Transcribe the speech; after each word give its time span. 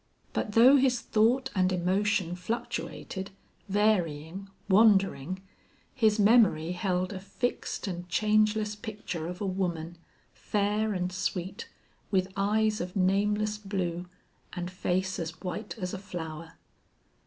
But 0.33 0.53
though 0.53 0.77
his 0.77 0.99
thought 0.99 1.51
and 1.53 1.71
emotion 1.71 2.35
fluctuated, 2.35 3.29
varying, 3.69 4.49
wandering, 4.67 5.43
his 5.93 6.17
memory 6.17 6.71
held 6.71 7.13
a 7.13 7.19
fixed 7.19 7.85
and 7.85 8.09
changeless 8.09 8.75
picture 8.75 9.27
of 9.27 9.41
a 9.41 9.45
woman, 9.45 9.99
fair 10.33 10.95
and 10.95 11.11
sweet, 11.13 11.69
with 12.09 12.33
eyes 12.35 12.81
of 12.81 12.95
nameless 12.95 13.59
blue, 13.59 14.07
and 14.53 14.71
face 14.71 15.19
as 15.19 15.39
white 15.41 15.77
as 15.77 15.93
a 15.93 15.99
flower. 15.99 16.53